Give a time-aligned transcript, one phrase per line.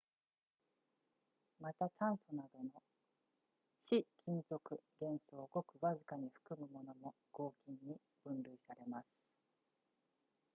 [1.59, 2.71] また炭素などの
[3.85, 9.05] 非金属元素をごくわずかに含むものも合金に分類されます